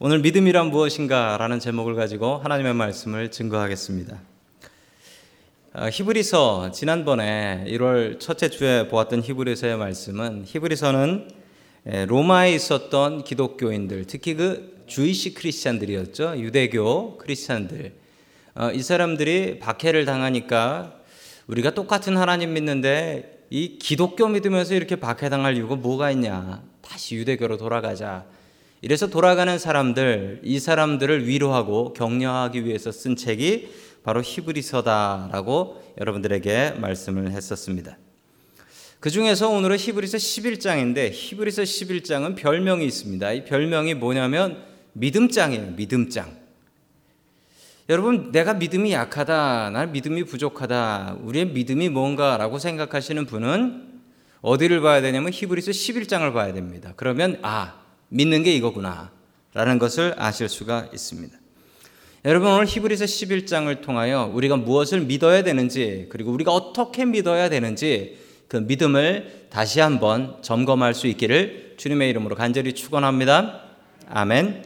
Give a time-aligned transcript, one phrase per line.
[0.00, 4.20] 오늘 믿음이란 무엇인가라는 제목을 가지고 하나님의 말씀을 증거하겠습니다.
[5.72, 11.28] 아, 히브리서 지난번에 1월 첫째 주에 보았던 히브리서의 말씀은 히브리서는
[12.06, 16.34] 로마에 있었던 기독교인들, 특히 그 주이시 크리스찬들이었죠.
[16.38, 17.92] 유대교 크리스찬들.
[18.54, 20.94] 어, 이 사람들이 박해를 당하니까
[21.48, 26.62] 우리가 똑같은 하나님 믿는데 이 기독교 믿으면서 이렇게 박해당할 이유가 뭐가 있냐.
[26.82, 28.37] 다시 유대교로 돌아가자.
[28.80, 33.72] 이래서 돌아가는 사람들, 이 사람들을 위로하고 격려하기 위해서 쓴 책이
[34.04, 37.98] 바로 히브리서다라고 여러분들에게 말씀을 했었습니다.
[39.00, 43.32] 그 중에서 오늘은 히브리서 11장인데 히브리서 11장은 별명이 있습니다.
[43.32, 45.72] 이 별명이 뭐냐면 믿음장이에요.
[45.72, 46.36] 믿음장.
[47.88, 53.88] 여러분, 내가 믿음이 약하다, 나 믿음이 부족하다, 우리의 믿음이 뭔가라고 생각하시는 분은
[54.40, 56.92] 어디를 봐야 되냐면 히브리서 11장을 봐야 됩니다.
[56.96, 59.10] 그러면 아, 믿는 게 이거구나.
[59.54, 61.36] 라는 것을 아실 수가 있습니다.
[62.24, 68.56] 여러분 오늘 히브리서 11장을 통하여 우리가 무엇을 믿어야 되는지 그리고 우리가 어떻게 믿어야 되는지 그
[68.56, 73.62] 믿음을 다시 한번 점검할 수 있기를 주님의 이름으로 간절히 축원합니다.
[74.08, 74.64] 아멘.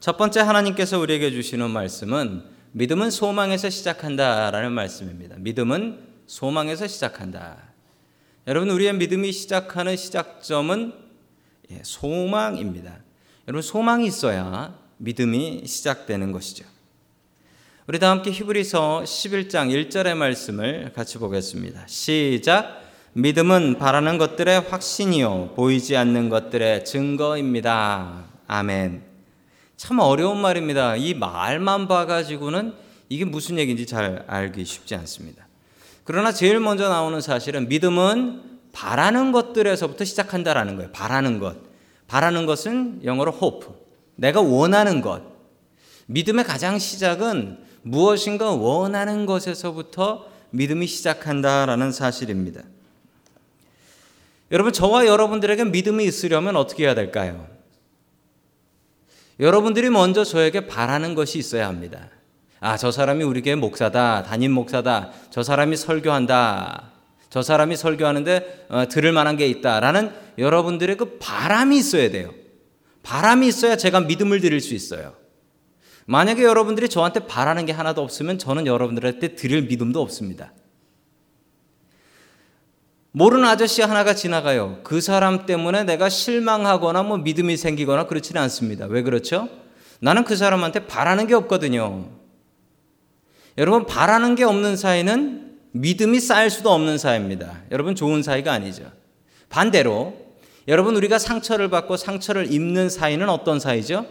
[0.00, 5.36] 첫 번째 하나님께서 우리에게 주시는 말씀은 믿음은 소망에서 시작한다라는 말씀입니다.
[5.38, 7.58] 믿음은 소망에서 시작한다.
[8.48, 11.01] 여러분 우리의 믿음이 시작하는 시작점은 예,
[11.82, 12.98] 소망입니다.
[13.48, 16.64] 여러분 소망이 있어야 믿음이 시작되는 것이죠.
[17.88, 21.84] 우리 다 함께 히브리서 11장 1절의 말씀을 같이 보겠습니다.
[21.86, 22.80] 시작.
[23.14, 28.24] 믿음은 바라는 것들의 확신이요 보이지 않는 것들의 증거입니다.
[28.46, 29.02] 아멘.
[29.76, 30.96] 참 어려운 말입니다.
[30.96, 32.72] 이 말만 봐 가지고는
[33.08, 35.46] 이게 무슨 얘기인지 잘 알기 쉽지 않습니다.
[36.04, 40.90] 그러나 제일 먼저 나오는 사실은 믿음은 바라는 것들에서부터 시작한다라는 거예요.
[40.92, 41.56] 바라는 것.
[42.08, 43.68] 바라는 것은 영어로 hope.
[44.16, 45.22] 내가 원하는 것.
[46.06, 52.62] 믿음의 가장 시작은 무엇인가 원하는 것에서부터 믿음이 시작한다라는 사실입니다.
[54.50, 57.46] 여러분, 저와 여러분들에게 믿음이 있으려면 어떻게 해야 될까요?
[59.40, 62.08] 여러분들이 먼저 저에게 바라는 것이 있어야 합니다.
[62.60, 66.92] 아, 저 사람이 우리 교회 목사다, 담임 목사다, 저 사람이 설교한다,
[67.32, 72.34] 저 사람이 설교하는데 어, 들을 만한 게 있다라는 여러분들의 그 바람이 있어야 돼요.
[73.02, 75.14] 바람이 있어야 제가 믿음을 드릴 수 있어요.
[76.04, 80.52] 만약에 여러분들이 저한테 바라는 게 하나도 없으면 저는 여러분들한테 드릴 믿음도 없습니다.
[83.12, 84.80] 모르는 아저씨 하나가 지나가요.
[84.82, 88.84] 그 사람 때문에 내가 실망하거나 뭐 믿음이 생기거나 그렇지는 않습니다.
[88.84, 89.48] 왜 그렇죠?
[90.00, 92.10] 나는 그 사람한테 바라는 게 없거든요.
[93.56, 97.62] 여러분, 바라는 게 없는 사이는 믿음이 쌓일 수도 없는 사이입니다.
[97.70, 98.90] 여러분 좋은 사이가 아니죠.
[99.48, 100.14] 반대로
[100.68, 104.06] 여러분 우리가 상처를 받고 상처를 입는 사이는 어떤 사이죠?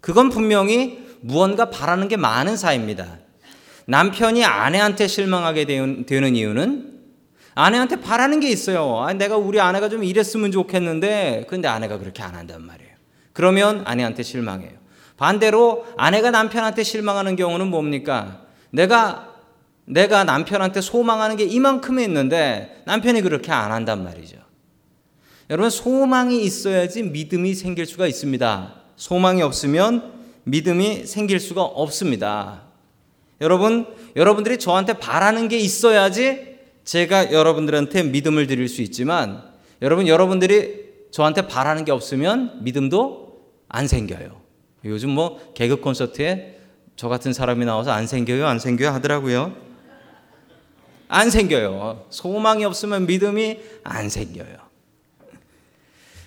[0.00, 3.18] 그건 분명히 무언가 바라는 게 많은 사이입니다.
[3.86, 6.94] 남편이 아내한테 실망하게 되는 이유는
[7.54, 8.98] 아내한테 바라는 게 있어요.
[9.00, 12.90] 아, 내가 우리 아내가 좀 이랬으면 좋겠는데, 근데 아내가 그렇게 안 한단 말이에요.
[13.32, 14.72] 그러면 아내한테 실망해요.
[15.16, 18.40] 반대로 아내가 남편한테 실망하는 경우는 뭡니까?
[18.70, 19.33] 내가
[19.86, 24.36] 내가 남편한테 소망하는 게 이만큼 있는데 남편이 그렇게 안 한단 말이죠.
[25.50, 28.74] 여러분, 소망이 있어야지 믿음이 생길 수가 있습니다.
[28.96, 30.12] 소망이 없으면
[30.44, 32.62] 믿음이 생길 수가 없습니다.
[33.40, 33.86] 여러분,
[34.16, 39.42] 여러분들이 저한테 바라는 게 있어야지 제가 여러분들한테 믿음을 드릴 수 있지만
[39.82, 44.40] 여러분, 여러분들이 저한테 바라는 게 없으면 믿음도 안 생겨요.
[44.84, 46.60] 요즘 뭐 개그 콘서트에
[46.96, 49.63] 저 같은 사람이 나와서 안 생겨요, 안 생겨요 하더라고요.
[51.08, 52.06] 안 생겨요.
[52.10, 54.56] 소망이 없으면 믿음이 안 생겨요.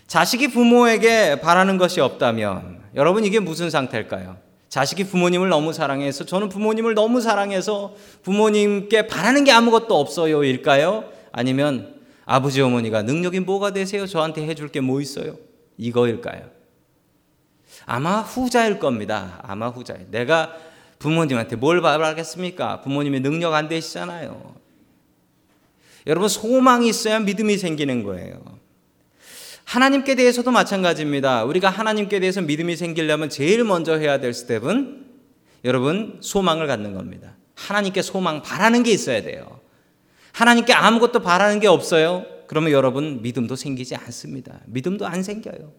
[0.07, 4.37] 자식이 부모에게 바라는 것이 없다면 여러분 이게 무슨 상태일까요?
[4.69, 7.93] 자식이 부모님을 너무 사랑해서 저는 부모님을 너무 사랑해서
[8.23, 11.05] 부모님께 바라는 게 아무것도 없어요 일까요?
[11.31, 11.95] 아니면
[12.25, 14.05] 아버지 어머니가 능력이 뭐가 되세요?
[14.05, 15.35] 저한테 해줄 게 뭐 있어요?
[15.77, 16.49] 이거일까요?
[17.85, 19.39] 아마 후자일 겁니다.
[19.43, 20.07] 아마 후자예요.
[20.11, 20.53] 내가
[20.99, 22.81] 부모님한테 뭘 바라겠습니까?
[22.81, 24.55] 부모님이 능력 안 되시잖아요.
[26.07, 28.57] 여러분 소망이 있어야 믿음이 생기는 거예요.
[29.65, 31.43] 하나님께 대해서도 마찬가지입니다.
[31.43, 35.05] 우리가 하나님께 대해서 믿음이 생기려면 제일 먼저 해야 될 스텝은
[35.65, 37.35] 여러분 소망을 갖는 겁니다.
[37.55, 39.59] 하나님께 소망 바라는 게 있어야 돼요.
[40.31, 42.25] 하나님께 아무것도 바라는 게 없어요.
[42.47, 44.61] 그러면 여러분 믿음도 생기지 않습니다.
[44.67, 45.73] 믿음도 안 생겨요.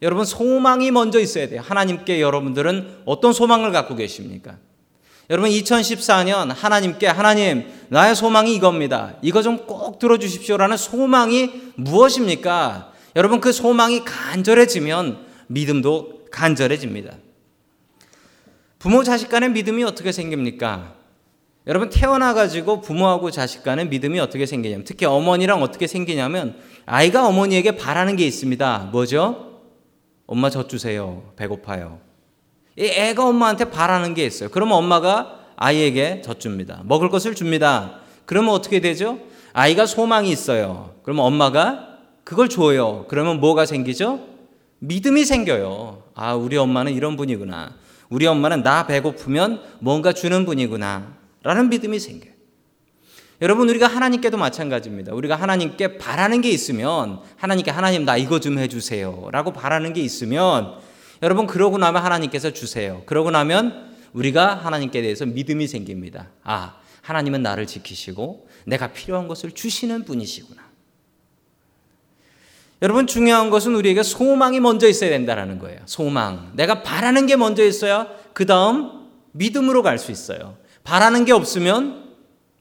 [0.00, 1.60] 여러분 소망이 먼저 있어야 돼요.
[1.64, 4.58] 하나님께 여러분들은 어떤 소망을 갖고 계십니까?
[5.32, 9.14] 여러분 2014년 하나님께 하나님 나의 소망이 이겁니다.
[9.22, 12.92] 이거 좀 꼭 들어주십시오라는 소망이 무엇입니까?
[13.16, 17.14] 여러분 그 소망이 간절해지면 믿음도 간절해집니다.
[18.78, 20.96] 부모 자식 간의 믿음이 어떻게 생깁니까?
[21.66, 27.76] 여러분 태어나 가지고 부모하고 자식 간의 믿음이 어떻게 생기냐면 특히 어머니랑 어떻게 생기냐면 아이가 어머니에게
[27.76, 28.90] 바라는 게 있습니다.
[28.92, 29.62] 뭐죠?
[30.26, 31.32] 엄마 젖 주세요.
[31.36, 32.11] 배고파요.
[32.76, 34.48] 이 애가 엄마한테 바라는 게 있어요.
[34.48, 36.80] 그러면 엄마가 아이에게 젖 줍니다.
[36.84, 38.00] 먹을 것을 줍니다.
[38.24, 39.18] 그러면 어떻게 되죠?
[39.52, 40.94] 아이가 소망이 있어요.
[41.02, 43.04] 그러면 엄마가 그걸 줘요.
[43.08, 44.20] 그러면 뭐가 생기죠?
[44.78, 46.02] 믿음이 생겨요.
[46.14, 47.74] 아, 우리 엄마는 이런 분이구나.
[48.08, 51.14] 우리 엄마는 나 배고프면 뭔가 주는 분이구나.
[51.42, 52.32] 라는 믿음이 생겨요.
[53.40, 55.14] 여러분, 우리가 하나님께도 마찬가지입니다.
[55.14, 59.28] 우리가 하나님께 바라는 게 있으면, 하나님께 하나님 나 이거 좀 해주세요.
[59.32, 60.74] 라고 바라는 게 있으면,
[61.22, 63.02] 여러분, 그러고 나면 하나님께서 주세요.
[63.06, 66.28] 그러고 나면 우리가 하나님께 대해서 믿음이 생깁니다.
[66.42, 70.62] 아, 하나님은 나를 지키시고, 내가 필요한 것을 주시는 분이시구나.
[72.82, 75.78] 여러분 중요한 것은 우리에게 소망이 먼저 있어야 된다는 거예요.
[75.86, 76.50] 소망.
[76.56, 80.56] 내가 바라는 게 먼저 있어야 그 다음 믿음으로 갈 수 있어요.
[80.82, 82.10] 바라는 게 없으면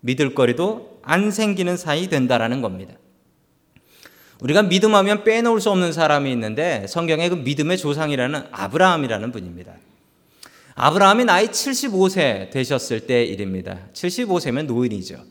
[0.02, 2.94] 믿을 거리도 안 생기는 사이 된다라는 겁니다.
[4.42, 9.74] 우리가 믿음하면 빼놓을 수 없는 사람이 있는데 성경에 그 믿음의 조상이라는 아브라함이라는 분입니다.
[10.76, 13.78] 아브라함이 나이 75세 되셨을 때 일입니다.
[13.94, 15.24] 75세면 노인이죠.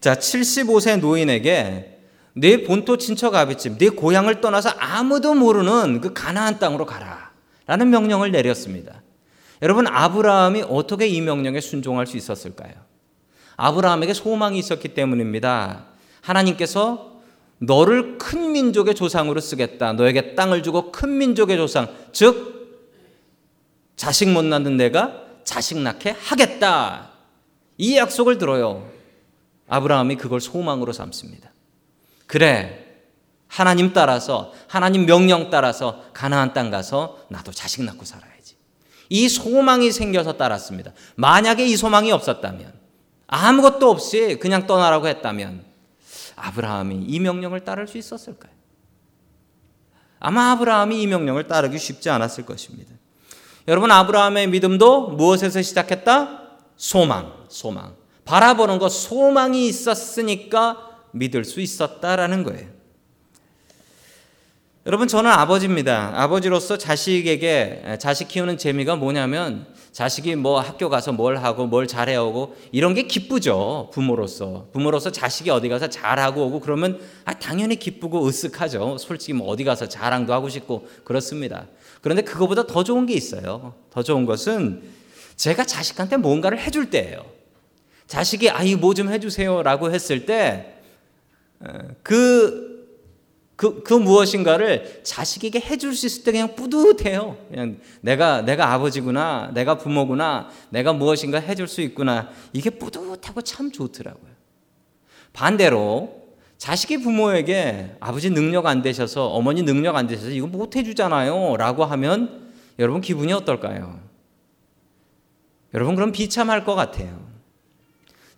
[0.00, 2.00] 자, 75세 노인에게
[2.34, 7.30] 내 본토 친척 아비집, 내 고향을 떠나서 아무도 모르는 그 가나안 땅으로 가라.
[7.66, 9.02] 라는 명령을 내렸습니다.
[9.62, 12.72] 여러분, 아브라함이 어떻게 이 명령에 순종할 수 있었을까요?
[13.56, 15.86] 아브라함에게 소망이 있었기 때문입니다.
[16.20, 17.11] 하나님께서
[17.62, 19.92] 너를 큰 민족의 조상으로 쓰겠다.
[19.92, 22.52] 너에게 땅을 주고 큰 민족의 조상, 즉,
[23.94, 27.10] 자식 못 낳는 내가 자식 낳게 하겠다.
[27.78, 28.90] 이 약속을 들어요.
[29.68, 31.52] 아브라함이 그걸 소망으로 삼습니다.
[32.26, 32.78] 그래.
[33.46, 38.56] 하나님 따라서 하나님 명령 따라서 가나안 땅 가서 나도 자식 낳고 살아야지.
[39.08, 40.92] 이 소망이 생겨서 따랐습니다.
[41.16, 42.72] 만약에 이 소망이 없었다면
[43.26, 45.71] 아무것도 없이 그냥 떠나라고 했다면
[46.42, 48.52] 아브라함이 이 명령을 따를 수 있었을까요?
[50.18, 52.92] 아마 아브라함이 이 명령을 따르기 쉽지 않았을 것입니다.
[53.68, 56.42] 여러분 아브라함의 믿음도 무엇에서 시작했다?
[56.76, 57.94] 소망, 소망.
[58.24, 62.68] 바라보는 것 소망이 있었으니까 믿을 수 있었다라는 거예요.
[64.84, 66.10] 여러분 저는 아버지입니다.
[66.20, 72.92] 아버지로서 자식에게 자식 키우는 재미가 뭐냐면 자식이 뭐 학교 가서 뭘 하고 뭘 잘해오고 이런
[72.92, 73.90] 게 기쁘죠.
[73.92, 78.98] 부모로서 부모로서 자식이 어디 가서 잘하고 오고 그러면 아 당연히 기쁘고 으쓱하죠.
[78.98, 81.68] 솔직히 뭐 어디 가서 자랑도 하고 싶고 그렇습니다.
[82.00, 83.74] 그런데 그거보다 더 좋은 게 있어요.
[83.90, 84.82] 더 좋은 것은
[85.36, 87.24] 제가 자식한테 뭔가를 해줄 때예요.
[88.08, 90.74] 자식이 아이 뭐 좀 해주세요라고 했을 때
[92.02, 92.71] 그,
[93.56, 97.36] 그, 그 무엇인가를 자식에게 해줄 수 있을 때 그냥 뿌듯해요.
[97.48, 102.30] 그냥 내가, 내가 아버지구나, 내가 부모구나, 내가 무엇인가 해줄 수 있구나.
[102.52, 104.32] 이게 뿌듯하고 참 좋더라고요.
[105.32, 106.22] 반대로
[106.58, 111.56] 자식이 부모에게 아버지 능력 안 되셔서, 어머니 능력 안 되셔서 이거 못 해주잖아요.
[111.56, 114.00] 라고 하면 여러분 기분이 어떨까요?
[115.74, 117.30] 여러분 그럼 비참할 것 같아요.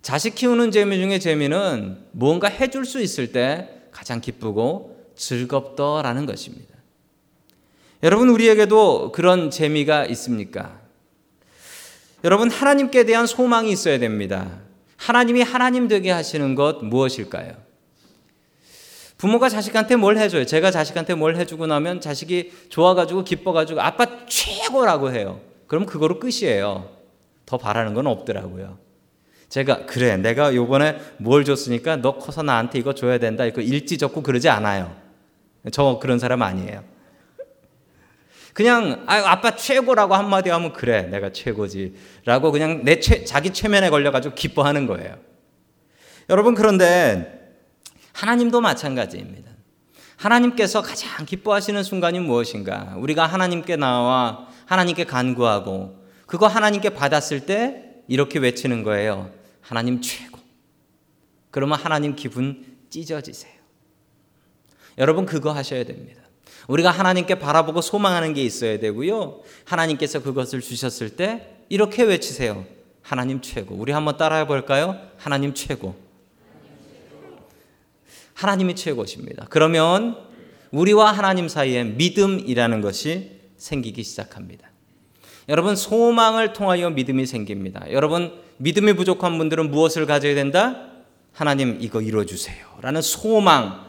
[0.01, 6.75] 자식 키우는 재미 중에 재미는 무언가 해줄 수 있을 때 가장 기쁘고 즐겁더라는 것입니다.
[8.03, 10.79] 여러분, 우리에게도 그런 재미가 있습니까?
[12.23, 14.59] 여러분, 하나님께 대한 소망이 있어야 됩니다.
[14.97, 17.53] 하나님이 하나님 되게 하시는 것 무엇일까요?
[19.17, 20.45] 부모가 자식한테 뭘 해줘요?
[20.45, 25.39] 제가 자식한테 뭘 해주고 나면 자식이 좋아가지고 기뻐가지고 아빠 최고라고 해요.
[25.67, 26.89] 그럼 그거로 끝이에요.
[27.45, 28.77] 더 바라는 건 없더라고요.
[29.49, 34.21] 제가 그래 내가 요번에 뭘 줬으니까 너 커서 나한테 이거 줘야 된다 이거 일지 적고
[34.21, 34.95] 그러지 않아요.
[35.71, 36.83] 저 그런 사람 아니에요.
[38.53, 44.35] 그냥 아, 아빠 최고라고 한마디 하면 그래 내가 최고지라고 그냥 내 최, 자기 최면에 걸려가지고
[44.35, 45.17] 기뻐하는 거예요.
[46.29, 47.57] 여러분 그런데
[48.13, 49.51] 하나님도 마찬가지입니다.
[50.15, 52.95] 하나님께서 가장 기뻐하시는 순간이 무엇인가?
[52.97, 59.31] 우리가 하나님께 나와 하나님께 간구하고 그거 하나님께 받았을 때 이렇게 외치는 거예요.
[59.59, 60.39] 하나님 최고.
[61.51, 63.54] 그러면 하나님 기분 찢어지세요.
[64.97, 66.21] 여러분 그거 하셔야 됩니다.
[66.67, 69.41] 우리가 하나님께 바라보고 소망하는 게 있어야 되고요.
[69.65, 72.65] 하나님께서 그것을 주셨을 때 이렇게 외치세요.
[73.01, 73.75] 하나님 최고.
[73.75, 74.99] 우리 한번 따라해 볼까요?
[75.17, 75.95] 하나님 최고.
[78.33, 79.45] 하나님이 최고십니다.
[79.49, 80.17] 그러면
[80.71, 84.69] 우리와 하나님 사이에 믿음이라는 것이 생기기 시작합니다.
[85.47, 87.91] 여러분 소망을 통하여 믿음이 생깁니다.
[87.91, 90.89] 여러분 믿음이 부족한 분들은 무엇을 가져야 된다?
[91.31, 92.65] 하나님 이거 이루어 주세요.
[92.81, 93.85] 라는 소망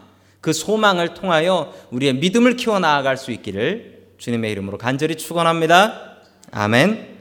[0.46, 6.18] 그 소망을 통하여 우리의 믿음을 키워 나아갈 수 있기를 주님의 이름으로 간절히 축원합니다.
[6.52, 7.16] 아멘.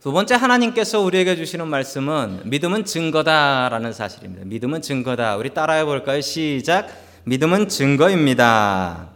[0.00, 4.44] 두 번째 하나님께서 우리에게 주시는 말씀은 믿음은 증거다라는 사실입니다.
[4.44, 5.36] 믿음은 증거다.
[5.36, 6.20] 우리 따라해 볼까요?
[6.20, 6.90] 시작.
[7.24, 9.08] 믿음은 증거입니다.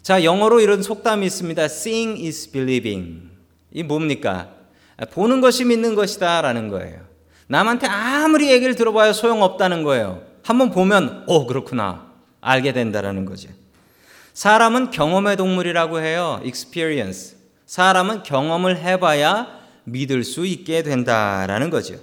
[0.00, 1.64] 자, 영어로 이런 속담이 있습니다.
[1.64, 3.28] Seeing is believing.
[3.74, 4.52] 이 뭡니까?
[5.10, 7.00] 보는 것이 믿는 것이다라는 거예요.
[7.48, 10.25] 남한테 아무리 얘기를 들어봐야 소용없다는 거예요.
[10.46, 12.06] 한번 보면 오 그렇구나
[12.40, 13.48] 알게 된다라는 거죠.
[14.32, 16.40] 사람은 경험의 동물이라고 해요.
[16.44, 17.36] experience.
[17.66, 19.48] 사람은 경험을 해봐야
[19.82, 21.96] 믿을 수 있게 된다라는 거죠.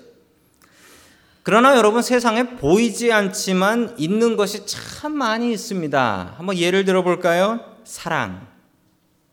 [1.44, 6.34] 그러나 여러분 세상에 보이지 않지만 있는 것이 참 많이 있습니다.
[6.36, 7.62] 한번 예를 들어 볼까요?
[7.86, 8.46] 사랑.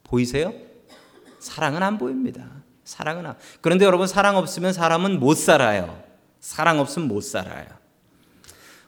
[0.05, 0.53] 보이세요?
[1.41, 2.45] 사랑은 안 보입니다.
[2.85, 3.37] 사랑은 안.
[3.61, 6.01] 그런데 여러분 사랑 없으면 사람은 못 살아요.
[6.39, 7.80] 사랑 없으면 못 살아요.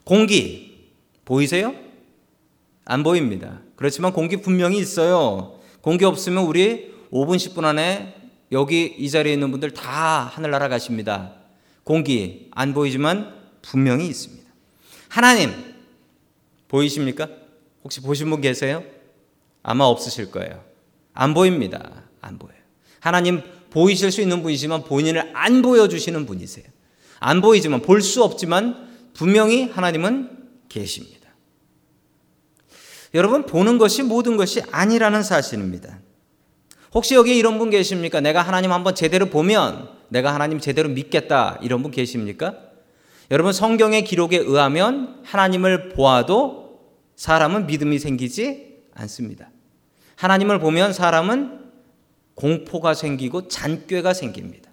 [0.04, 0.90] 공기
[1.24, 1.74] 보이세요?
[2.84, 3.60] 안 보입니다.
[3.76, 5.60] 그렇지만 공기 분명히 있어요.
[5.80, 8.14] 공기 없으면 우리 5분 10분 안에
[8.52, 11.34] 여기 이 자리에 있는 분들 다 하늘 날아가십니다.
[11.84, 14.42] 공기 안 보이지만 분명히 있습니다.
[15.08, 15.50] 하나님
[16.68, 17.28] 보이십니까?
[17.84, 18.84] 혹시 보신 분 계세요?
[19.62, 20.62] 아마 없으실 거예요.
[21.14, 22.04] 안 보입니다.
[22.20, 22.56] 안 보여요.
[23.00, 26.64] 하나님 보이실 수 있는 분이지만 본인을 안 보여주시는 분이세요.
[27.20, 30.30] 안 보이지만 볼 수 없지만 분명히 하나님은
[30.68, 31.28] 계십니다.
[33.14, 35.98] 여러분 보는 것이 모든 것이 아니라는 사실입니다.
[36.94, 38.20] 혹시 여기 이런 분 계십니까?
[38.20, 42.56] 내가 하나님 한번 제대로 보면 내가 하나님 제대로 믿겠다 이런 분 계십니까?
[43.30, 46.80] 여러분 성경의 기록에 의하면 하나님을 보아도
[47.16, 49.50] 사람은 믿음이 생기지 않습니다.
[50.16, 51.60] 하나님을 보면 사람은
[52.34, 54.70] 공포가 생기고 잔꾀가 생깁니다.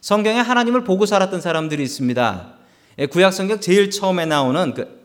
[0.00, 2.57] 성경에 하나님을 보고 살았던 사람들이 있습니다.
[2.98, 4.98] 예, 구약 성경 제일 처음에 나오는 그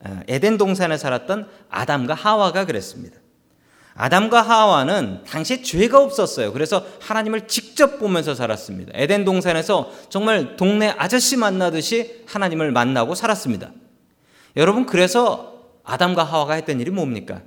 [0.00, 3.18] 어, 에덴 동산에 살았던 아담과 하와가 그랬습니다.
[3.94, 6.52] 아담과 하와는 당시에 죄가 없었어요.
[6.52, 8.92] 그래서 하나님을 직접 보면서 살았습니다.
[8.94, 13.70] 에덴 동산에서 정말 동네 아저씨 만나듯이 하나님을 만나고 살았습니다.
[14.56, 17.40] 여러분, 그래서 아담과 하와가 했던 일이 뭡니까?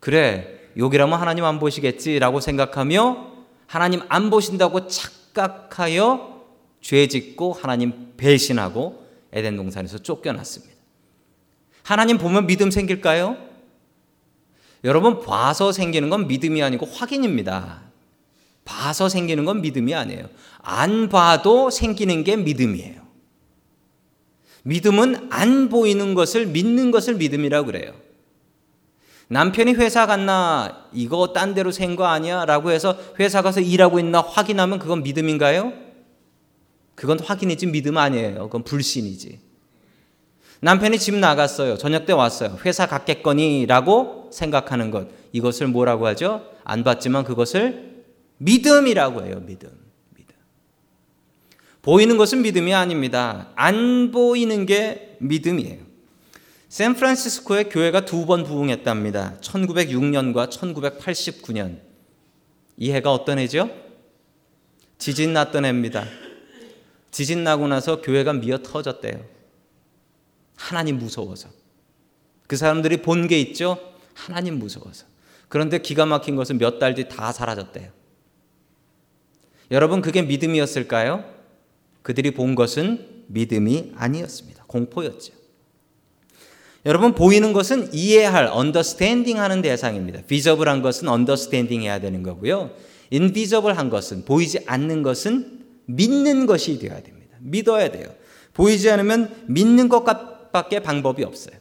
[0.00, 3.26] 그래, 여기라면 하나님 안 보시겠지라고 생각하며
[3.66, 6.40] 하나님 안 보신다고 착각하여
[6.80, 10.74] 죄 짓고 하나님 배신하고 에덴 동산에서 쫓겨났습니다.
[11.82, 13.36] 하나님 보면 믿음 생길까요?
[14.84, 17.82] 여러분 봐서 생기는 건 믿음이 아니고 확인입니다.
[18.64, 20.28] 봐서 생기는 건 믿음이 아니에요.
[20.58, 23.00] 안 봐도 생기는 게 믿음이에요.
[24.62, 27.94] 믿음은 안 보이는 것을 믿는 것을 믿음이라고 그래요.
[29.28, 32.44] 남편이 회사 갔나 이거 딴 데로 생거 아니야?
[32.44, 35.72] 라고 해서 회사 가서 일하고 있나 확인하면 그건 믿음인가요?
[37.00, 38.40] 그건 확인이지 믿음 아니에요.
[38.42, 39.38] 그건 불신이지.
[40.60, 41.78] 남편이 집 나갔어요.
[41.78, 42.58] 저녁 때 왔어요.
[42.66, 45.08] 회사 갔겠거니라고 생각하는 것.
[45.32, 46.44] 이것을 뭐라고 하죠?
[46.62, 48.04] 안 봤지만 그것을
[48.36, 49.42] 믿음이라고 해요.
[49.46, 49.70] 믿음.
[50.14, 50.34] 믿음.
[51.80, 53.48] 보이는 것은 믿음이 아닙니다.
[53.54, 55.78] 안 보이는 게 믿음이에요.
[56.68, 59.38] 샌프란시스코에 교회가 두 번 부흥했답니다.
[59.40, 61.78] 1906년과 1989년.
[62.76, 63.70] 이 해가 어떤 해죠?
[64.98, 66.04] 지진 났던 해입니다.
[67.10, 69.24] 지진 나고 나서 교회가 미어 터졌대요.
[70.56, 71.48] 하나님 무서워서.
[72.46, 73.78] 그 사람들이 본 게 있죠?
[74.14, 75.06] 하나님 무서워서.
[75.48, 77.90] 그런데 기가 막힌 것은 몇 달 뒤 다 사라졌대요.
[79.70, 81.24] 여러분, 그게 믿음이었을까요?
[82.02, 84.64] 그들이 본 것은 믿음이 아니었습니다.
[84.66, 85.32] 공포였죠.
[86.86, 90.22] 여러분, 보이는 것은 이해할, understanding 하는 대상입니다.
[90.22, 92.70] visible한 것은 understanding 해야 되는 거고요.
[93.12, 95.59] invisible 한 것은, 보이지 않는 것은
[95.94, 97.36] 믿는 것이 되어야 됩니다.
[97.40, 98.06] 믿어야 돼요.
[98.54, 101.54] 보이지 않으면 믿는 것밖에 방법이 없어요.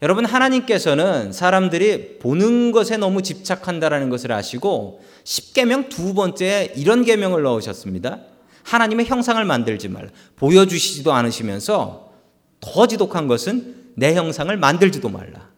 [0.00, 8.20] 여러분 하나님께서는 사람들이 보는 것에 너무 집착한다라는 것을 아시고 10계명 두 번째 이런 계명을 넣으셨습니다.
[8.62, 10.08] 하나님의 형상을 만들지 말라.
[10.36, 12.12] 보여주시지도 않으시면서
[12.60, 15.48] 더 지독한 것은 내 형상을 만들지도 말라.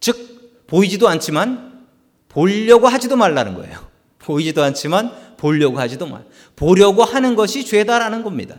[0.00, 1.84] 즉 보이지도 않지만
[2.28, 3.78] 보려고 하지도 말라는 거예요.
[4.18, 6.24] 보이지도 않지만 보려고 하지도 말.
[6.56, 8.56] 보려고 하는 것이 죄다라는 겁니다.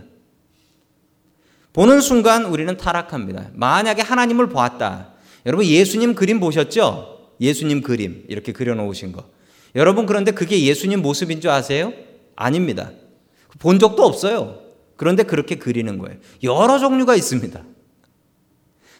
[1.73, 3.49] 보는 순간 우리는 타락합니다.
[3.53, 5.13] 만약에 하나님을 보았다.
[5.45, 7.31] 여러분 예수님 그림 보셨죠?
[7.41, 9.25] 예수님 그림 이렇게 그려놓으신 거.
[9.75, 11.91] 여러분 그런데 그게 예수님 모습인 줄 아세요?
[12.35, 12.91] 아닙니다.
[13.59, 14.61] 본 적도 없어요.
[14.95, 16.17] 그런데 그렇게 그리는 거예요.
[16.43, 17.61] 여러 종류가 있습니다.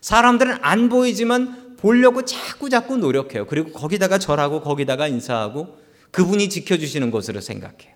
[0.02, 3.46] 사람들은 안 보이지만 보려고 자꾸 자꾸 노력해요.
[3.48, 5.78] 그리고 거기다가 절하고 거기다가 인사하고
[6.16, 7.94] 그분이 지켜주시는 것으로 생각해요.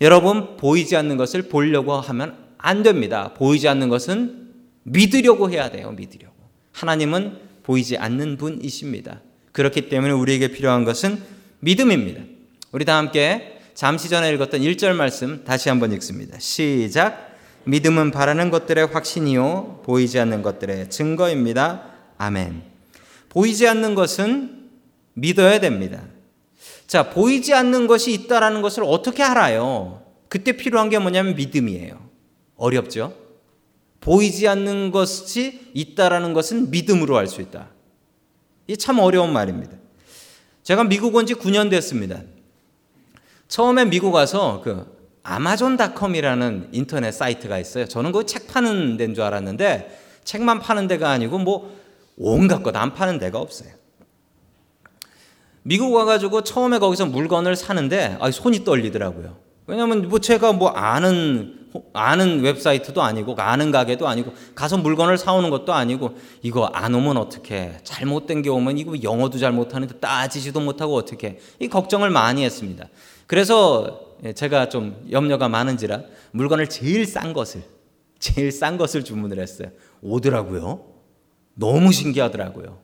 [0.00, 3.34] 여러분 보이지 않는 것을 보려고 하면 안 됩니다.
[3.34, 4.48] 보이지 않는 것은
[4.84, 5.90] 믿으려고 해야 돼요.
[5.90, 6.34] 믿으려고.
[6.72, 9.20] 하나님은 보이지 않는 분이십니다.
[9.52, 11.22] 그렇기 때문에 우리에게 필요한 것은
[11.60, 12.22] 믿음입니다.
[12.72, 16.38] 우리 다 함께 잠시 전에 읽었던 1절 말씀 다시 한번 읽습니다.
[16.38, 17.36] 시작.
[17.64, 21.90] 믿음은 바라는 것들의 확신이요 보이지 않는 것들의 증거입니다.
[22.16, 22.62] 아멘.
[23.28, 24.70] 보이지 않는 것은
[25.12, 26.04] 믿어야 됩니다.
[26.92, 30.02] 자, 보이지 않는 것이 있다라는 것을 어떻게 알아요?
[30.28, 31.98] 그때 필요한 게 뭐냐면 믿음이에요.
[32.54, 33.14] 어렵죠?
[34.00, 37.70] 보이지 않는 것이 있다라는 것은 믿음으로 알 수 있다.
[38.66, 39.78] 이게 참 어려운 말입니다.
[40.64, 42.20] 제가 미국 온 지 9년 됐습니다.
[43.48, 44.84] 처음에 미국 와서 그
[45.22, 47.86] 아마존닷컴이라는 인터넷 사이트가 있어요.
[47.86, 51.74] 저는 그 책 파는 데인 줄 알았는데 책만 파는 데가 아니고 뭐
[52.18, 53.80] 온갖 것 안 파는 데가 없어요.
[55.62, 59.36] 미국 와가지고 처음에 거기서 물건을 사는데 아, 손이 떨리더라고요.
[59.66, 61.62] 왜냐하면 뭐 제가 뭐 아는
[61.94, 67.78] 아는 웹사이트도 아니고 아는 가게도 아니고 가서 물건을 사오는 것도 아니고 이거 안 오면 어떻게
[67.82, 72.88] 잘못된 게 오면 이거 영어도 잘 못하는데 따지지도 못하고 어떻게 이 걱정을 많이 했습니다.
[73.26, 76.02] 그래서 예, 제가 좀 염려가 많은지라
[76.32, 77.62] 물건을 제일 싼 것을
[78.18, 79.68] 제일 싼 것을 주문을 했어요.
[80.02, 80.84] 오더라고요.
[81.54, 82.78] 너무 신기하더라고요.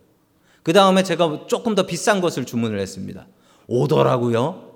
[0.69, 3.27] 그 다음에 제가 조금 더 비싼 것을 주문을 했습니다.
[3.69, 4.75] 오더라고요.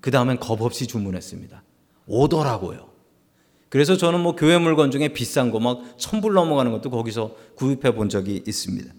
[0.00, 1.60] 그 다음엔 겁 없이 주문했습니다.
[2.06, 2.88] 오더라고요.
[3.68, 8.08] 그래서 저는 뭐 교회 물건 중에 비싼 거 막 천불 넘어가는 것도 거기서 구입해 본
[8.08, 8.94] 적이 있습니다.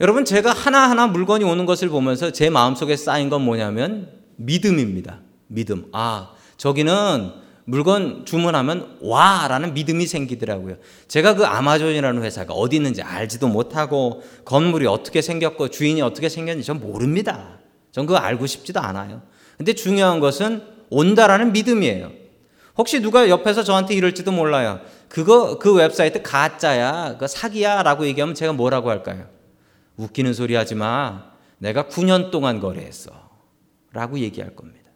[0.00, 5.20] 여러분 제가 하나하나 물건이 오는 것을 보면서 제 마음속에 쌓인 건 뭐냐면 믿음입니다.
[5.46, 5.86] 믿음.
[5.92, 7.30] 아, 저기는
[7.64, 10.76] 물건 주문하면 와라는 믿음이 생기더라고요.
[11.08, 16.80] 제가 그 아마존이라는 회사가 어디 있는지 알지도 못하고 건물이 어떻게 생겼고 주인이 어떻게 생겼는지 전
[16.80, 17.60] 모릅니다.
[17.92, 19.22] 전 그거 알고 싶지도 않아요.
[19.56, 22.10] 근데 중요한 것은 온다라는 믿음이에요.
[22.76, 24.80] 혹시 누가 옆에서 저한테 이럴지도 몰라요.
[25.08, 29.28] 그거 그 웹사이트 가짜야, 그 사기야라고 얘기하면 제가 뭐라고 할까요?
[29.96, 31.32] 웃기는 소리 하지 마.
[31.58, 33.10] 내가 9년 동안 거래했어.
[33.92, 34.90] 라고 얘기할 겁니다.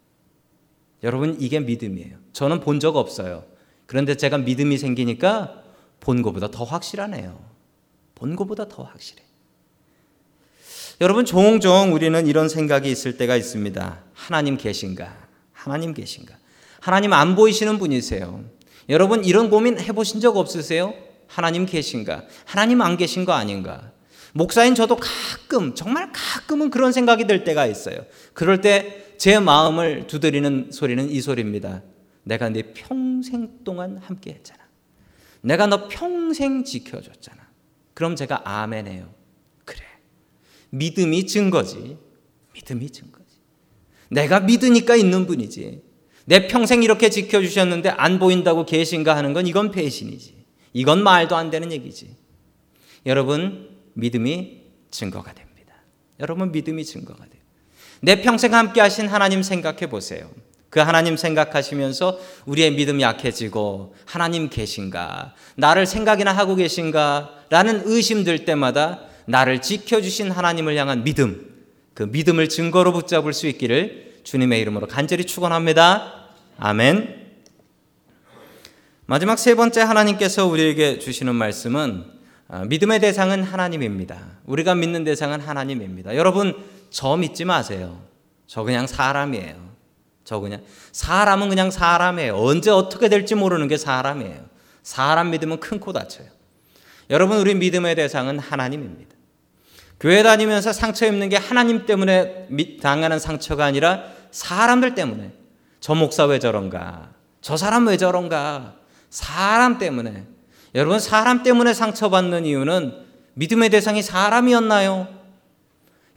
[1.03, 2.17] 여러분, 이게 믿음이에요.
[2.37, 3.45] 저는 본 적 없어요.
[3.87, 5.63] 그런데 제가 믿음이 생기니까
[6.01, 7.39] 본 것보다 더 확실하네요.
[8.15, 9.23] 본 것보다 더 확실해.
[11.01, 14.03] 여러분, 종종 우리는 이런 생각이 있을 때가 있습니다.
[14.13, 15.17] 하나님 계신가?
[15.55, 16.35] 하나님 계신가?
[16.81, 18.45] 하나님 안 보이시는 분이세요.
[18.91, 20.93] 여러분, 이런 고민 해보신 적 없으세요?
[21.29, 22.25] 하나님 계신가?
[22.45, 23.93] 하나님 안 계신 거 아닌가?
[24.35, 27.97] 목사인 저도 가끔, 정말 가끔은 그런 생각이 들 때가 있어요.
[28.35, 31.83] 그럴 때 제 마음을 두드리는 소리는 이 소리입니다.
[32.27, 34.59] 내가 네 평생 동안 함께 했잖아.
[35.43, 37.47] 내가 너 평생 지켜줬잖아.
[37.95, 39.15] 그럼 제가 아멘해요.
[39.65, 39.81] 그래.
[40.71, 41.97] 믿음이 증거지.
[42.53, 43.25] 믿음이 증거지.
[44.11, 45.83] 내가 믿으니까 있는 분이지.
[46.25, 50.45] 내 평생 이렇게 지켜주셨는데 안 보인다고 계신가 하는 건 이건 배신이지.
[50.73, 52.17] 이건 말도 안 되는 얘기지.
[53.07, 55.75] 여러분, 믿음이 증거가 됩니다.
[56.19, 57.43] 여러분 믿음이 증거가 돼요.
[58.01, 60.29] 내 평생 함께 하신 하나님 생각해 보세요.
[60.71, 65.35] 그 하나님 생각하시면서 우리의 믿음이 약해지고 하나님 계신가?
[65.55, 67.31] 나를 생각이나 하고 계신가?
[67.51, 71.55] 라는 의심 들 때마다 나를 지켜주신 하나님을 향한 믿음,
[71.95, 76.31] 그 믿음을 증거로 붙잡을 수 있기를 주님의 이름으로 간절히 축원합니다.
[76.59, 77.27] 아멘.
[79.07, 82.17] 마지막 세 번째 하나님께서 우리에게 주시는 말씀은
[82.49, 84.39] 아, 믿음의 대상은 하나님입니다.
[84.45, 86.15] 우리가 믿는 대상은 하나님입니다.
[86.17, 86.55] 여러분,
[86.91, 88.03] 저 믿지 마세요.
[88.47, 89.76] 저 그냥 사람이에요.
[90.27, 90.61] 저 그냥
[90.91, 92.37] 사람은 그냥 사람이에요.
[92.37, 94.45] 언제 어떻게 될지 모르는 게 사람이에요.
[94.83, 96.27] 사람 믿으면 큰 코 다쳐요.
[97.11, 99.15] 여러분, 우리 믿음의 대상은 하나님입니다.
[100.01, 102.49] 교회 다니면서 상처 입는 게 하나님 때문에
[102.83, 105.31] 당하는 상처가 아니라 사람들 때문에
[105.81, 107.11] 저 목사 왜 저런가?
[107.41, 108.75] 저 사람 왜 저런가?
[109.09, 110.27] 사람 때문에
[110.75, 112.93] 여러분 사람 때문에 상처받는 이유는
[113.35, 115.09] 믿음의 대상이 사람이었나요?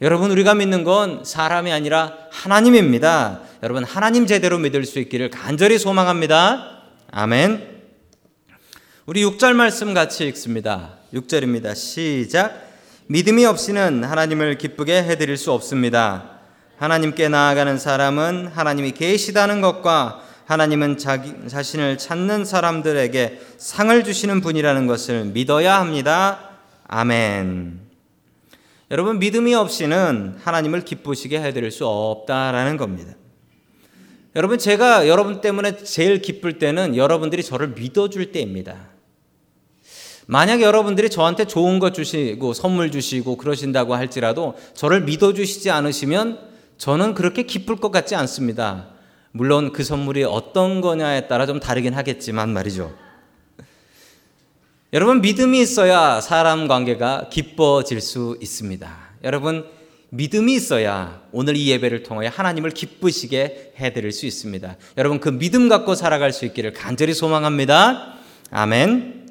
[0.02, 3.40] 여러분 우리가 믿는 건 사람이 아니라 하나님입니다.
[3.62, 6.84] 여러분 하나님 제대로 믿을 수 있기를 간절히 소망합니다.
[7.10, 7.82] 아멘.
[9.04, 10.94] 우리 6절 말씀 같이 읽습니다.
[11.12, 11.74] 6절입니다.
[11.74, 12.70] 시작.
[13.08, 16.38] 믿음이 없이는 하나님을 기쁘게 해 드릴 수 없습니다.
[16.78, 25.26] 하나님께 나아가는 사람은 하나님이 계시다는 것과 하나님은 자기 자신을 찾는 사람들에게 상을 주시는 분이라는 것을
[25.26, 26.38] 믿어야 합니다.
[26.88, 27.89] 아멘.
[28.90, 33.14] 여러분 믿음이 없이는 하나님을 기쁘시게 해드릴 수 없다라는 겁니다.
[34.34, 38.88] 여러분 제가 여러분 때문에 제일 기쁠 때는 여러분들이 저를 믿어줄 때입니다.
[40.26, 46.38] 만약 여러분들이 저한테 좋은 것 주시고 선물 주시고 그러신다고 할지라도 저를 믿어주시지 않으시면
[46.78, 48.90] 저는 그렇게 기쁠 것 같지 않습니다.
[49.32, 52.92] 물론 그 선물이 어떤 거냐에 따라 좀 다르긴 하겠지만 말이죠.
[54.92, 58.90] 여러분 믿음이 있어야 사람 관계가 기뻐질 수 있습니다.
[59.22, 59.64] 여러분
[60.08, 64.76] 믿음이 있어야 오늘 이 예배를 통하여 하나님을 기쁘시게 해드릴 수 있습니다.
[64.98, 68.14] 여러분 그 믿음 갖고 살아갈 수 있기를 간절히 소망합니다.
[68.50, 69.28] 아멘.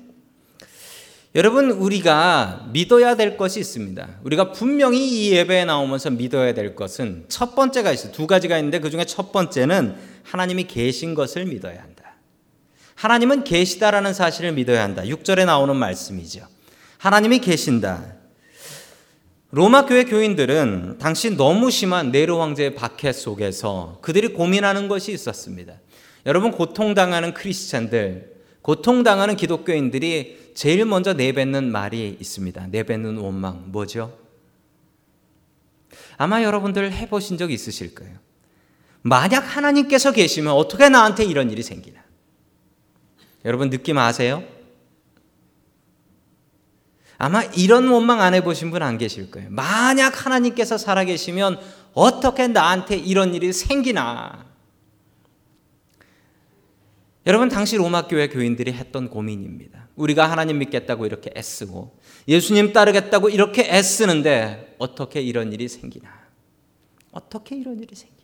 [1.36, 4.08] 여러분 우리가 믿어야 될 것이 있습니다.
[4.24, 8.13] 우리가 분명히 이 예배에 나오면서 믿어야 될 것은 첫 번째가 있어요.
[8.13, 11.98] 두 가지가 있는데 그 중에 첫 번째는 하나님이 계신 것을 믿어야 한다.
[12.99, 15.03] 하나님은 계시다라는 사실을 믿어야 한다.
[15.03, 16.45] 6절에 나오는 말씀이죠.
[16.97, 18.15] 하나님이 계신다.
[19.51, 25.75] 로마 교회 교인들은 당시 너무 심한 네로 황제의 박해 속에서 그들이 고민하는 것이 있었습니다.
[26.25, 32.67] 여러분 고통당하는 크리스찬들, 고통당하는 기독교인들이 제일 먼저 내뱉는 말이 있습니다.
[32.67, 34.19] 내뱉는 원망 뭐죠?
[36.17, 38.17] 아마 여러분들 해보신 적 있으실 거예요.
[39.03, 42.09] 만약 하나님께서 계시면 어떻게 나한테 이런 일이 생기나?
[43.45, 44.43] 여러분 느낌 아세요?
[47.17, 49.49] 아마 이런 원망 안 해보신 분 안 계실 거예요.
[49.52, 51.60] 만약 하나님께서 살아계시면
[51.93, 54.45] 어떻게 나한테 이런 일이 생기나?
[57.25, 59.89] 여러분, 당시 로마 교회 교인들이 했던 고민입니다.
[59.97, 66.10] 우리가 하나님 믿겠다고 이렇게 애쓰고 예수님 따르겠다고 이렇게 애쓰는데 어떻게 이런 일이 생기나?
[67.12, 68.18] 어떻게 이런 일이 생기나?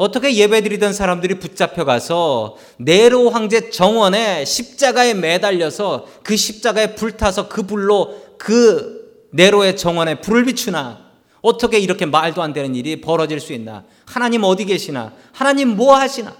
[0.00, 8.18] 어떻게 예배드리던 사람들이 붙잡혀 가서 네로 황제 정원에 십자가에 매달려서 그 십자가에 불타서 그 불로
[8.38, 11.10] 그 네로의 정원에 불을 비추나
[11.42, 13.84] 어떻게 이렇게 말도 안 되는 일이 벌어질 수 있나?
[14.06, 15.12] 하나님 어디 계시나?
[15.32, 16.34] 하나님 뭐 하시나?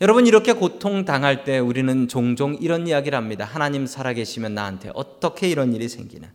[0.00, 3.44] 여러분 이렇게 고통 당할 때 우리는 종종 이런 이야기를 합니다.
[3.44, 6.28] 하나님 살아계시면 나한테 어떻게 이런 일이 생기나?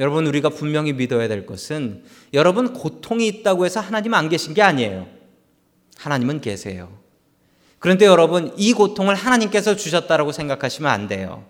[0.00, 5.06] 여러분 우리가 분명히 믿어야 될 것은 여러분 고통이 있다고 해서 하나님 안 계신 게 아니에요.
[5.98, 6.90] 하나님은 계세요.
[7.78, 11.44] 그런데 여러분 이 고통을 하나님께서 주셨다라고 생각하시면 안 돼요.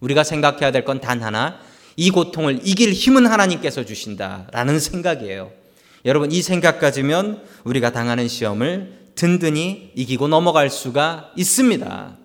[0.00, 1.60] 우리가 생각해야 될 건 단 하나
[1.96, 5.52] 이 고통을 이길 힘은 하나님께서 주신다라는 생각이에요.
[6.06, 12.16] 여러분 이 생각 가지면 우리가 당하는 시험을 든든히 이기고 넘어갈 수가 있습니다.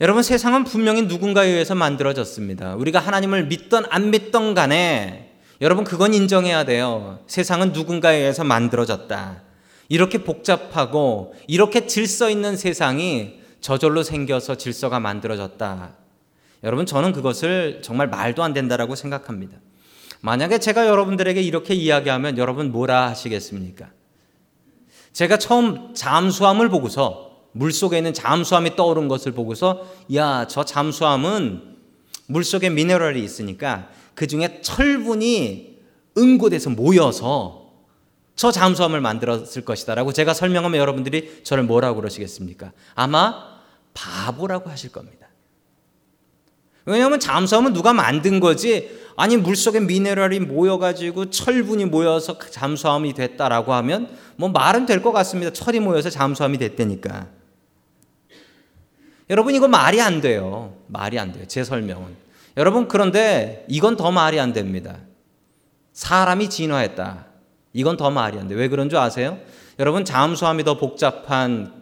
[0.00, 2.74] 여러분 세상은 분명히 누군가에 의해서 만들어졌습니다.
[2.76, 7.18] 우리가 하나님을 믿던 안 믿던 간에 여러분 그건 인정해야 돼요.
[7.26, 9.42] 세상은 누군가에 의해서 만들어졌다.
[9.90, 15.92] 이렇게 복잡하고 이렇게 질서 있는 세상이 저절로 생겨서 질서가 만들어졌다.
[16.64, 19.58] 여러분 저는 그것을 정말 말도 안 된다라고 생각합니다.
[20.22, 23.90] 만약에 제가 여러분들에게 이렇게 이야기하면 여러분 뭐라 하시겠습니까?
[25.12, 31.76] 제가 처음 잠수함을 보고서 물 속에 있는 잠수함이 떠오른 것을 보고서 야, 저 잠수함은
[32.26, 35.78] 물 속에 미네랄이 있으니까 그 중에 철분이
[36.16, 37.70] 응고돼서 모여서
[38.36, 42.72] 저 잠수함을 만들었을 것이다라고 제가 설명하면 여러분들이 저를 뭐라고 그러시겠습니까?
[42.94, 43.34] 아마
[43.94, 45.26] 바보라고 하실 겁니다.
[46.86, 54.48] 왜냐하면 잠수함은 누가 만든 거지 아니 물속에 미네랄이 모여가지고 철분이 모여서 잠수함이 됐다라고 하면 뭐
[54.48, 55.52] 말은 될 것 같습니다.
[55.52, 57.39] 철이 모여서 잠수함이 됐다니까.
[59.30, 60.74] 여러분 이거 말이 안 돼요.
[60.88, 61.44] 말이 안 돼요.
[61.46, 62.16] 제 설명은.
[62.56, 64.98] 여러분 그런데 이건 더 말이 안 됩니다.
[65.92, 67.26] 사람이 진화했다.
[67.72, 68.56] 이건 더 말이 안 돼.
[68.56, 69.38] 왜 그런 줄 아세요?
[69.78, 71.80] 여러분 잠수함이 더 복잡한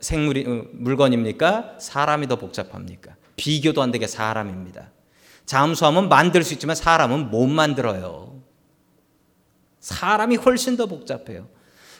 [0.00, 1.76] 생물이 어, 물건입니까?
[1.78, 3.16] 사람이 더 복잡합니까?
[3.36, 4.90] 비교도 안 되게 사람입니다.
[5.46, 8.40] 잠수함은 만들 수 있지만 사람은 못 만들어요.
[9.80, 11.46] 사람이 훨씬 더 복잡해요.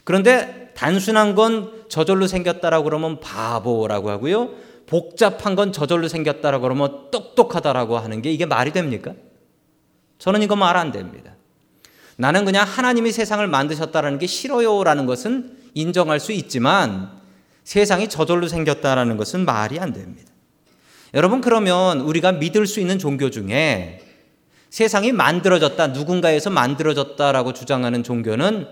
[0.05, 4.51] 그런데 단순한 건 저절로 생겼다라고 그러면 바보라고 하고요.
[4.87, 9.15] 복잡한 건 저절로 생겼다라고 그러면 똑똑하다라고 하는 게 이게 말이 됩니까?
[10.19, 11.35] 저는 이거 말 안 됩니다.
[12.17, 17.11] 나는 그냥 하나님이 세상을 만드셨다라는 게 싫어요라는 것은 인정할 수 있지만
[17.65, 20.31] 세상이 저절로 생겼다라는 것은 말이 안 됩니다.
[21.15, 24.01] 여러분 그러면 우리가 믿을 수 있는 종교 중에
[24.71, 28.67] 세상이 만들어졌다 누군가에서 만들어졌다라고 주장하는 종교는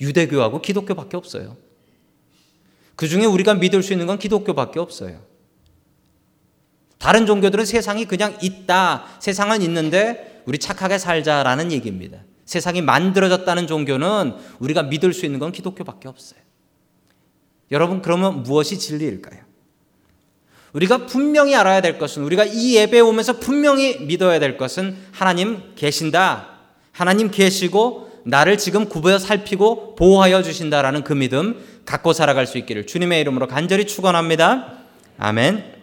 [0.00, 1.56] 유대교하고 기독교밖에 없어요.
[2.96, 5.20] 그 중에 우리가 믿을 수 있는 건 기독교밖에 없어요.
[6.98, 9.04] 다른 종교들은 세상이 그냥 있다.
[9.20, 12.18] 세상은 있는데 우리 착하게 살자라는 얘기입니다.
[12.44, 16.40] 세상이 만들어졌다는 종교는 우리가 믿을 수 있는 건 기독교밖에 없어요.
[17.70, 19.40] 여러분, 그러면 무엇이 진리일까요?
[20.72, 26.48] 우리가 분명히 알아야 될 것은 우리가 이 예배에 오면서 분명히 믿어야 될 것은 하나님 계신다.
[26.92, 33.20] 하나님 계시고 나를 지금 구부여 살피고 보호하여 주신다라는 그 믿음 갖고 살아갈 수 있기를 주님의
[33.22, 34.74] 이름으로 간절히 축원합니다.
[35.18, 35.77] 아멘.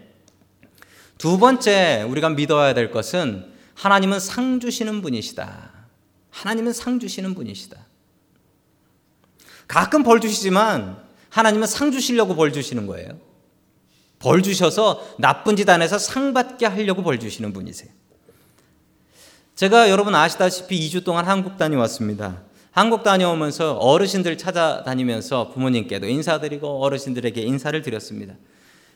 [1.17, 5.71] 두 번째 우리가 믿어야 될 것은 하나님은 상 주시는 분이시다.
[6.30, 7.78] 하나님은 상 주시는 분이시다.
[9.67, 10.97] 가끔 벌 주시지만
[11.30, 13.19] 하나님은 상 주시려고 벌 주시는 거예요.
[14.19, 17.91] 벌 주셔서 나쁜 짓안 해서 상 받게 하려고 벌 주시는 분이세요.
[19.56, 22.41] 제가 여러분 아시다시피 2주 동안 한국 다녀왔습니다.
[22.71, 28.36] 한국 다녀오면서 어르신들 찾아다니면서 부모님께도 인사드리고 어르신들에게 인사를 드렸습니다.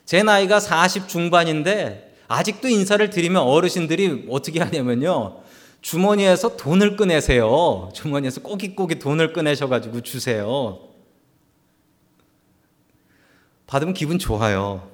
[0.04, 5.42] 제 나이가 40 중반인데 아직도 인사를 드리면 어르신들이 어떻게 하냐면요.
[5.82, 7.90] 주머니에서 돈을 꺼내세요.
[7.92, 10.78] 주머니에서 꼬깃꼬깃 돈을 꺼내셔가지고 주세요.
[13.66, 14.88] 받으면 기분 좋아요.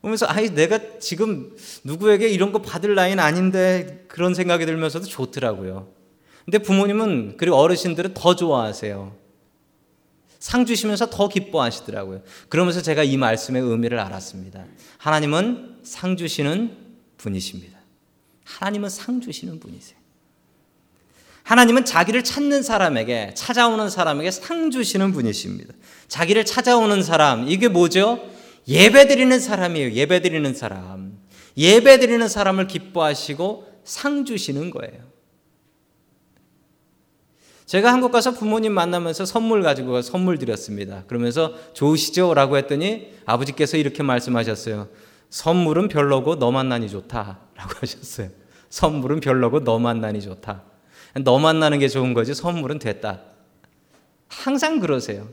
[0.00, 5.86] 그러면서 아이 내가 지금 누구에게 이런 거 받을 나이는 아닌데 그런 생각이 들면서도 좋더라고요.
[6.44, 9.27] 근데 부모님은 그리고 어르신들은 더 좋아하세요.
[10.38, 12.22] 상 주시면서 더 기뻐하시더라고요.
[12.48, 14.64] 그러면서 제가 이 말씀의 의미를 알았습니다.
[14.98, 16.76] 하나님은 상 주시는
[17.16, 17.78] 분이십니다.
[18.44, 19.98] 하나님은 상 주시는 분이세요.
[21.42, 25.72] 하나님은 자기를 찾는 사람에게 찾아오는 사람에게 상 주시는 분이십니다.
[26.06, 28.20] 자기를 찾아오는 사람 이게 뭐죠?
[28.68, 29.92] 예배 드리는 사람이에요.
[29.92, 31.18] 예배 드리는 사람.
[31.56, 35.07] 예배 드리는 사람을 기뻐하시고 상 주시는 거예요.
[37.68, 41.04] 제가 한국 가서 부모님 만나면서 선물 가지고 선물 드렸습니다.
[41.06, 42.32] 그러면서 좋으시죠?
[42.32, 44.88] 라고 했더니 아버지께서 이렇게 말씀하셨어요.
[45.28, 47.38] 선물은 별로고 너 만나니 좋다.
[47.54, 48.30] 라고 하셨어요.
[48.70, 50.62] 선물은 별로고 너 만나니 좋다.
[51.22, 53.20] 너 만나는 게 좋은 거지 선물은 됐다.
[54.28, 55.28] 항상 그러세요.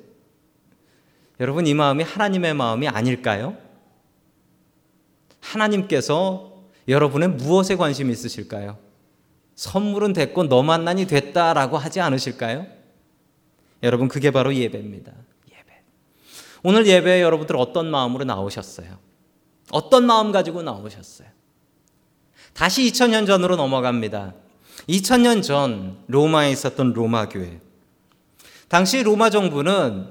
[1.39, 3.55] 여러분 이 마음이 하나님의 마음이 아닐까요?
[5.39, 6.51] 하나님께서
[6.89, 8.84] 여러분의 무엇에 관심이 있으실까요?
[9.55, 12.67] 선물은 됐고 너 만나니 됐다라고 하지 않으실까요?
[13.83, 15.11] 여러분 그게 바로 예배입니다.
[15.49, 15.81] 예배.
[16.63, 18.97] 오늘 예배에 여러분들 어떤 마음으로 나오셨어요?
[19.71, 21.27] 어떤 마음 가지고 나오셨어요?
[22.53, 24.33] 다시 2000년 전으로 넘어갑니다.
[24.89, 27.59] 2000년 전 로마에 있었던 로마 교회.
[28.67, 30.07] 당시 로마 정부는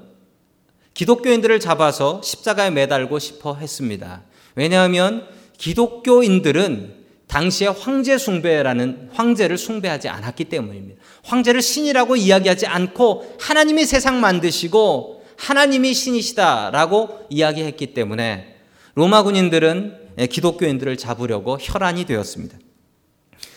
[0.94, 4.22] 기독교인들을 잡아서 십자가에 매달고 싶어 했습니다.
[4.54, 5.26] 왜냐하면
[5.58, 11.02] 기독교인들은 당시에 황제 숭배라는 황제를 숭배하지 않았기 때문입니다.
[11.24, 18.56] 황제를 신이라고 이야기하지 않고 하나님이 세상 만드시고 하나님이 신이시다라고 이야기했기 때문에
[18.94, 22.56] 로마 군인들은 기독교인들을 잡으려고 혈안이 되었습니다.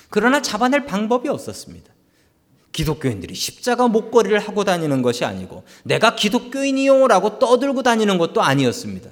[0.10, 1.93] 그러나 잡아낼 방법이 없었습니다.
[2.71, 9.10] 기독교인들이 십자가 목걸이를 하고 다니는 것이 아니고 내가 기독교인이요라고 떠들고 다니는 것도 아니었습니다.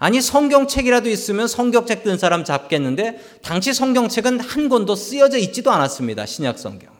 [0.00, 6.24] 아니 성경책이라도 있으면 성경책 든 사람 잡겠는데 당시 성경책은 한 권도 쓰여져 있지도 않았습니다.
[6.24, 6.90] 신약 성경.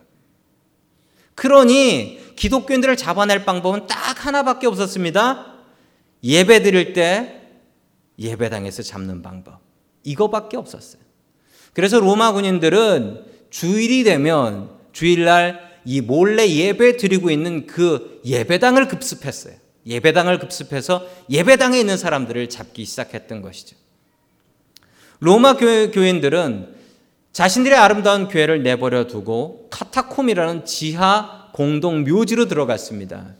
[1.34, 5.46] 그러니 기독교인들을 잡아낼 방법은 딱 하나밖에 없었습니다.
[6.22, 7.40] 예배 드릴 때
[8.18, 9.60] 예배당에서 잡는 방법.
[10.04, 11.00] 이거밖에 없었어요.
[11.72, 19.54] 그래서 로마 군인들은 주일이 되면 주일날 이 몰래 예배 드리고 있는 그 예배당을 급습했어요.
[19.87, 23.77] 예배당을 급습해서 예배당에 있는 사람들을 잡기 시작했던 것이죠.
[25.21, 26.75] 로마 교회 교인들은
[27.33, 33.35] 자신들의 아름다운 교회를 내버려 두고 카타콤이라는 지하 공동 묘지로 들어갔습니다.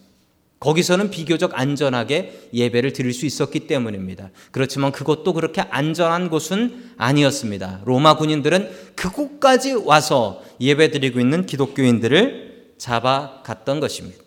[0.59, 4.29] 거기서는 비교적 안전하게 예배를 드릴 수 있었기 때문입니다.
[4.51, 7.81] 그렇지만 그것도 그렇게 안전한 곳은 아니었습니다.
[7.83, 14.23] 로마 군인들은 그곳까지 와서 예배 드리고 있는 기독교인들을 잡아갔던 것입니다.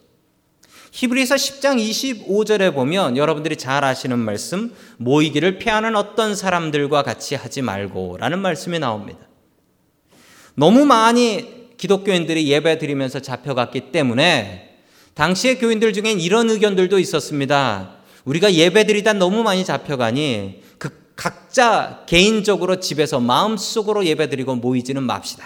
[0.94, 8.38] 히브리서 10장 25절에 보면 여러분들이 잘 아시는 말씀 모이기를 피하는 어떤 사람들과 같이 하지 말고라는
[8.38, 9.18] 말씀이 나옵니다.
[10.54, 14.78] 너무 많이 기독교인들이 예배 드리면서 잡혀갔기 때문에
[15.14, 17.96] 당시의 교인들 중엔 이런 의견들도 있었습니다.
[18.24, 25.44] 우리가 예배 드리다 너무 많이 잡혀가니 그 각자 개인적으로 집에서 마음속으로 예배 드리고 모이지는 맙시다.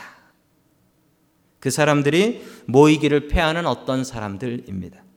[1.58, 5.07] 그 사람들이 모이기를 패하는 어떤 사람들입니다.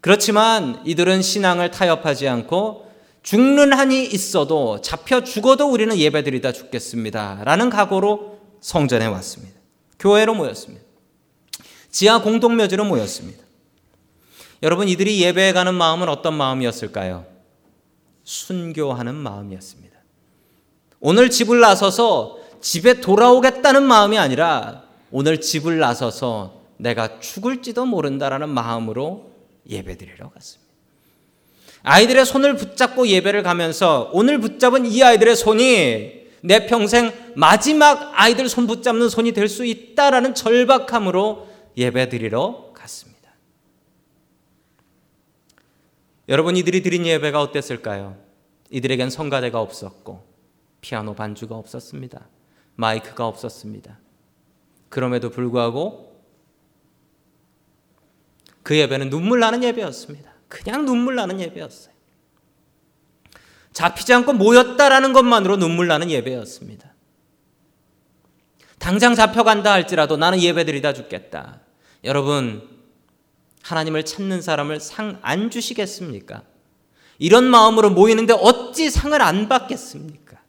[0.00, 2.88] 그렇지만 이들은 신앙을 타협하지 않고
[3.22, 7.42] 죽는 한이 있어도 잡혀 죽어도 우리는 예배드리다 죽겠습니다.
[7.44, 9.58] 라는 각오로 성전에 왔습니다.
[9.98, 10.84] 교회로 모였습니다.
[11.90, 13.44] 지하 공동묘지로 모였습니다.
[14.62, 17.26] 여러분 이들이 예배에 가는 마음은 어떤 마음이었을까요?
[18.24, 19.98] 순교하는 마음이었습니다.
[21.00, 29.32] 오늘 집을 나서서 집에 돌아오겠다는 마음이 아니라 오늘 집을 나서서 내가 죽을지도 모른다라는 마음으로
[29.68, 30.68] 예배드리러 갔습니다.
[31.82, 38.66] 아이들의 손을 붙잡고 예배를 가면서 오늘 붙잡은 이 아이들의 손이 내 평생 마지막 아이들 손
[38.66, 42.68] 붙잡는 손이 될 수 있다라는 절박함으로 예배드리러
[46.28, 48.16] 여러분 이들이 드린 예배가 어땠을까요?
[48.70, 50.26] 이들에겐 성가대가 없었고
[50.82, 52.28] 피아노 반주가 없었습니다.
[52.76, 53.98] 마이크가 없었습니다.
[54.90, 56.07] 그럼에도 불구하고
[58.68, 60.30] 그 예배는 눈물 나는 예배였습니다.
[60.46, 61.94] 그냥 눈물 나는 예배였어요.
[63.72, 66.92] 잡히지 않고 모였다라는 것만으로 눈물 나는 예배였습니다.
[68.78, 71.62] 당장 잡혀간다 할지라도 나는 예배드리다 죽겠다.
[72.04, 72.68] 여러분,
[73.62, 76.42] 하나님을 찾는 사람을 상 안 주시겠습니까?
[77.18, 80.42] 이런 마음으로 모이는데 어찌 상을 안 받겠습니까?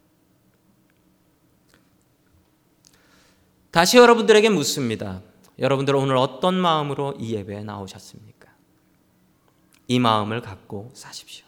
[3.72, 5.22] 다시 여러분들에게 묻습니다.
[5.60, 8.50] 여러분들 오늘 어떤 마음으로 이 예배에 나오셨습니까?
[9.88, 11.46] 이 마음을 갖고 사십시오.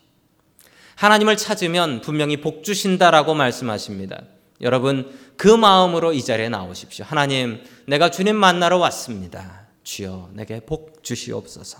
[0.95, 4.21] 하나님을 찾으면 분명히 복 주신다라고 말씀하십니다.
[4.61, 7.05] 여러분 그 마음으로 이 자리에 나오십시오.
[7.05, 9.67] 하나님, 내가 주님 만나러 왔습니다.
[9.83, 11.79] 주여, 내게 복 주시옵소서.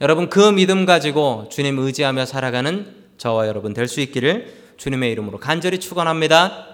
[0.00, 5.78] 여러분 그 믿음 가지고 주님 의지하며 살아가는 저와 여러분 될 수 있기를 주님의 이름으로 간절히
[5.80, 6.67] 축원합니다.